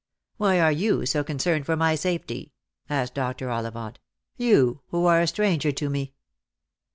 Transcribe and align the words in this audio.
"Why 0.37 0.59
are 0.59 0.71
you 0.71 1.05
so 1.05 1.23
concerned 1.23 1.67
for 1.67 1.75
my 1.75 1.93
safety?" 1.93 2.53
asked 2.89 3.13
Dr. 3.13 3.51
Ollivant." 3.51 3.99
You, 4.49 4.81
who 4.87 5.05
are 5.05 5.21
a 5.21 5.27
stranger 5.27 5.71
to 5.73 5.91
me." 5.91 6.15